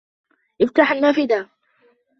افتح 0.61 0.91
النافذة. 0.91 1.49